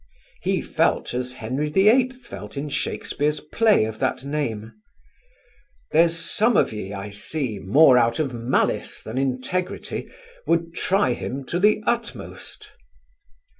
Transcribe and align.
He 0.41 0.63
felt 0.63 1.13
as 1.13 1.33
Henry 1.33 1.69
VIII 1.69 2.09
felt 2.09 2.57
in 2.57 2.69
Shakespeare's 2.69 3.39
play 3.39 3.85
of 3.85 3.99
that 3.99 4.23
name:"... 4.25 4.73
there's 5.91 6.15
some 6.17 6.57
of 6.57 6.73
ye, 6.73 6.91
I 6.91 7.11
see, 7.11 7.59
More 7.59 7.99
out 7.99 8.17
of 8.17 8.33
malice 8.33 9.03
than 9.03 9.19
integrity, 9.19 10.09
Would 10.47 10.73
try 10.73 11.13
him 11.13 11.43
to 11.45 11.59
the 11.59 11.83
utmost 11.85 12.71